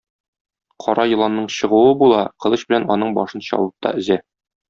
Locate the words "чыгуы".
1.57-1.91